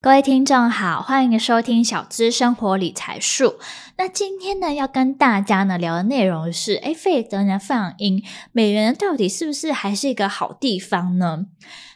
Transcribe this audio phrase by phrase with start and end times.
[0.00, 3.58] 各位听众好，欢迎收听小资生活理财树。
[3.96, 8.22] 那今天呢，要跟大家呢聊的内容是：哎，费德呢放鹰，
[8.52, 11.46] 美元到底是不是还是一个好地方呢？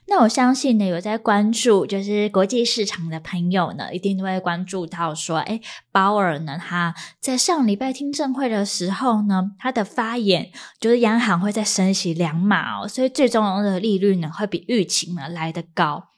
[0.09, 5.61] 那我相信呢，有在关注就是国际市场的朋友呢，一定都会关注到说，哎，
[5.93, 10.51] 鲍尔呢，他在上礼拜听证会的时候呢，他的发言
[10.81, 16.09] 就是央行会再升息两码哦，所以最终的利率呢会比预期呢来得高，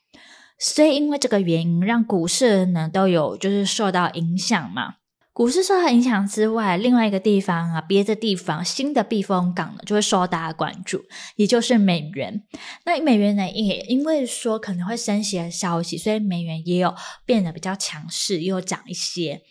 [0.58, 4.94] 所以因为这个原因，让股市呢都有就是受到影响嘛。
[5.32, 11.02] 股市受到影响之外，另外一个地方啊，别的地方新的避风港呢，就会受到大家关注，
[11.34, 12.44] 也就是美元。
[12.84, 16.94] 那美元呢，也因为说可能会升息的消息，所以美元也有
[17.26, 19.42] 变得比较强势，又涨一些。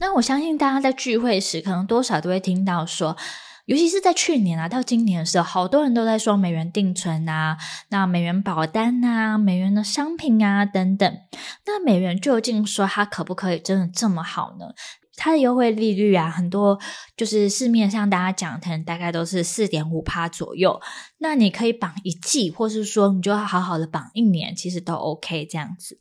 [0.00, 3.16] 那我相信大家在聚会时，可能多少都会听到说，
[3.68, 7.58] 尤其是在去年啊到今年的时候，好多人都在说美元定存啊，
[7.90, 11.18] 那美元保单啊，美元的商品啊等等。
[11.66, 14.68] 那美元究竟说它可不可以真的这么好呢？
[15.18, 16.78] 它的优惠利率啊，很多
[17.14, 20.80] 就是市面上大家讲的，大概都是四点五趴左右。
[21.18, 25.98] 那你可以绑一季，或是说你就要好好的绑一年，其实都 OK 这样子。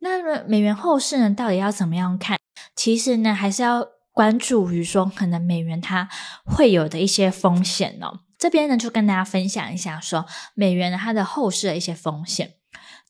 [0.00, 2.36] 那美元后市呢，到底要怎么样看？
[2.74, 3.86] 其实呢，还是要
[4.18, 6.08] 关注于说，可能美元它
[6.44, 8.18] 会有的一些风险哦。
[8.36, 12.54] 这边呢，就跟大家分享一下说，美元它的后市的一些风险。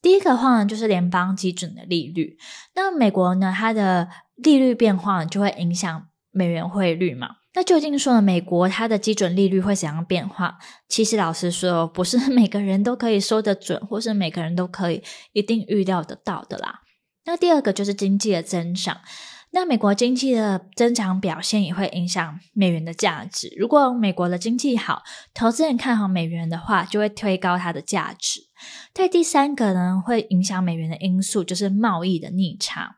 [0.02, 2.36] 第一个话呢，就是联邦基准的利率。
[2.74, 7.36] 那美国呢，它的利率变化就会影响美元汇率嘛。
[7.54, 10.58] 那究竟说，美国它的基准利率会怎样变化？
[10.90, 16.82] 其实老实说，不是每个人都可以说得准，或是每个人都可以一定预料得到的啦。
[17.24, 19.00] 那第二个就是经济的增长。
[19.50, 23.52] 那美国经济的增长表现也会影响美元的价值。
[23.56, 28.42] 如果美国的经济好，投资人看好美元的话，就会推高它的价值。
[28.92, 32.96] 对，第三个呢，会影响美元的因素就是贸易的逆差。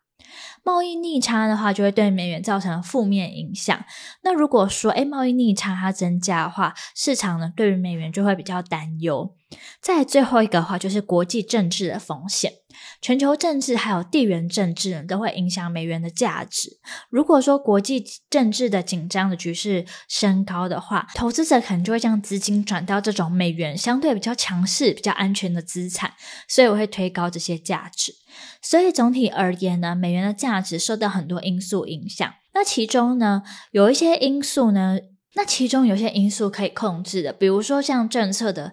[0.62, 3.84] 贸易逆差的话，就会对美元造成负面影响。
[4.22, 9.34] 那如果说，诶，贸易逆差它增加的话，市场呢对于美元就会比较担忧。
[9.80, 12.52] 再最后一个的话，就是国际政治的风险，
[13.00, 16.78] 全球政治还有地缘政治，都会影响美元的价值。
[17.08, 26.12] 如果说国际政治的紧张的局势升高的话，投资者可能就会将资金转到这种美元相对比较强势、比较安全的资产，
[26.48, 28.14] 所以我会推高这些价值。
[28.62, 32.32] 所以总体而言呢，美元的价值受到很多因素影响。
[32.54, 34.98] 那其中呢，有一些因素呢，
[35.34, 38.72] 那其中有些因素可以控制的，比如说像政策的。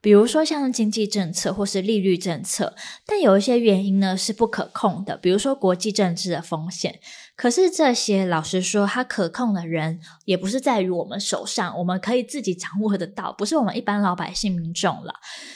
[0.00, 2.74] 比如说像经济政策或是利率政策，
[3.06, 7.00] 但有一些原因呢是不可控的，比如说国际政治的风险。
[7.40, 15.14] 可是这些老实说，它可控的人也不是在于我们手上，我们可以自己掌握得到，不是我们一般老百姓民众了。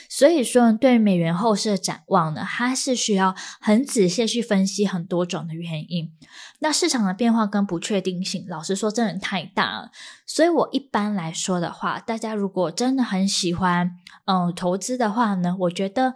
[0.09, 6.11] 所以说，对于美元后市的展望呢，它是需要很仔细去分析很多种的原因。
[6.57, 9.91] 那市场的变化跟不确定性，老实说真的太大了。
[10.25, 13.91] 所以我一般来说的话，大家如果真的很喜欢
[14.25, 16.15] 嗯投资的话呢，我觉得。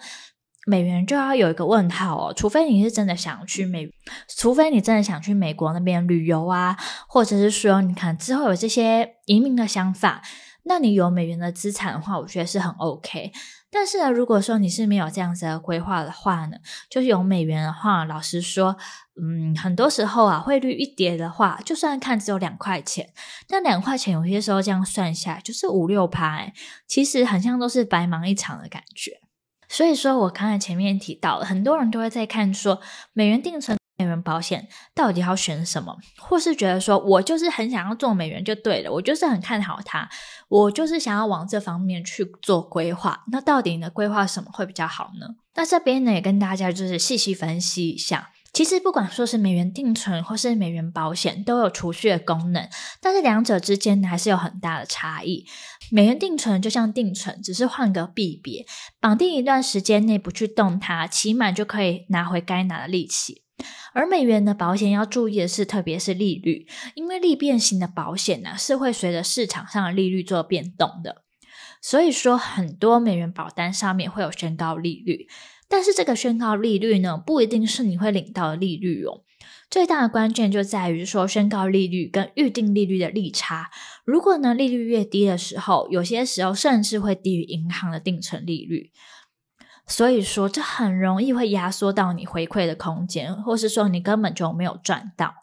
[0.70, 3.90] 美元就要有一个问号哦，除非你是真的想去美，
[4.38, 10.22] 除非你真的想去美国那边旅游啊，或者是说你看之后有这些移民的想法，
[10.66, 13.32] 那你有美元的资产的话，我觉得是很 OK。
[13.72, 16.58] 但是呢，如果说你是没有这样子的规划的话呢，
[16.90, 18.76] 就是有美元的话，老实说，
[19.22, 23.10] 嗯，很多时候啊，汇率一跌的话，就算看只有两块钱，
[23.48, 26.52] 但两块钱有些时候这样算下来就是五六趴，哎，
[26.88, 29.20] 其实很像都是白忙一场的感觉。
[29.70, 32.82] 所以说，我刚才前面提到，很多人都会在看说，
[33.14, 40.10] 美元定存、美元保险到底要选什么，或是觉得说我就是很想要做美元就对了，我就是很看好它，
[40.48, 43.24] 我就是想要往这方面去做规划。
[43.32, 45.28] 那到底呢，规划什么会比较好呢？
[45.54, 48.32] 那这边呢，也跟大家就是细细分析一下。
[48.52, 52.68] 其实不管说是美元定存或是美元保险，都有储蓄的功能，
[53.02, 55.46] 但是两者之间还是有很大的差异。
[55.92, 58.66] 美元定存就像定存，只是换个币别，
[59.00, 63.44] 绑定一段时间内不去动它，期满就可以拿回该拿的利息。
[63.94, 71.24] 而美元的保险要注意的是，特别是利率，因为利变型的保险呢，是会随着市场上的利率做变动的。
[71.82, 75.28] 所以说，很多美元保单上面会有宣告利率。
[75.70, 79.22] 但是这个宣告利率呢，不一定是你会领到的利率哦。
[79.70, 83.70] 最大的关键就在于说，宣告利率跟预定利率的利差。
[84.04, 88.92] 如果呢，利率越低的时候，有些时候甚至会低于银行的定存利率。
[89.86, 95.34] 所以说这很容易会压缩到你回馈的空间，或是说你根本就没有赚到。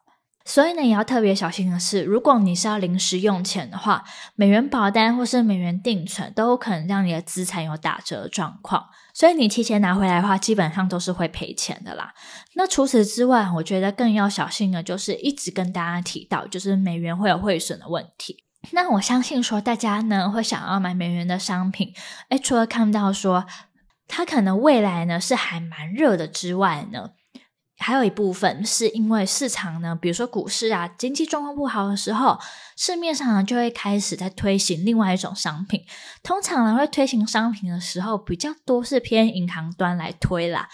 [0.48, 4.04] 所以呢，也要特别小心的是，如果你是要临时用钱的话，
[4.36, 8.86] 美元保单或是美元定存都有可能让你的资产有打折的状况。
[9.12, 12.14] 所以你提前拿回来的话，基本上都是会赔钱的啦。
[12.54, 18.44] 那除此之外，我觉得更要小心的，就是一直跟大家提到，就是美元会有汇损的问题。
[18.70, 21.92] 那我相信说，大家呢会想要买美元的商品，
[22.28, 23.46] 诶，除了看到说
[24.06, 27.10] 它可能未来呢是还蛮热的之外呢。
[27.78, 32.38] 还有一部分是因为市场呢，比如说股市啊，经济状况不好的时候，
[32.76, 35.84] 市面上呢就会开始在推行另外一种商品。
[36.22, 40.68] 通常呢会推行商品的时候，比较多是偏银行端来推啦。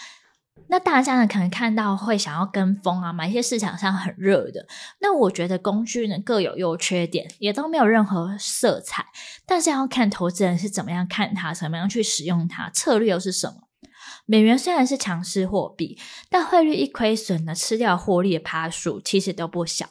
[0.69, 4.65] 那大家呢可能看到会想要跟风啊，买一些市场上很热的。
[5.01, 9.05] 那我觉得工具呢各有优缺点，也都没有任何色彩，
[9.45, 13.67] 但是要看投资人是怎么样看它，怎么样去使用它，策略又是什么。
[14.25, 15.97] 美元虽然是强势货币，
[16.29, 19.89] 但汇率一亏损呢，吃掉获利的趴数其实都不小。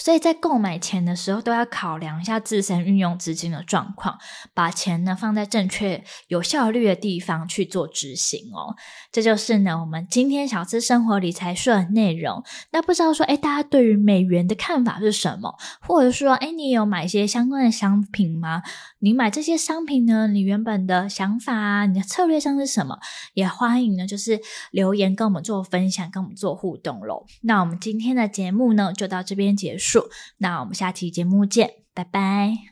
[0.00, 4.18] 所以在购买钱的时候，都要考量一下自身运用资金的状况，
[4.54, 8.74] 把钱呢放在正确、有效率的地方去做执行哦。
[9.12, 12.42] 这就是呢我们今天小资生活理财说的内容。
[12.72, 15.54] 那不知道说，哎，大家对于美元的看法是什么？
[15.82, 18.62] 或者说，哎，你有买一些相关的商品吗？
[19.00, 22.98] 你买这些商品呢，你原本的想法啊，你的策略上是什么？
[23.34, 27.26] 也欢迎呢，就是留言跟我们做分享，跟我们做互动喽。
[27.42, 30.08] 那我们今天的节目呢，就到这边结束束。
[30.38, 32.66] 那我们下期节目见，拜拜。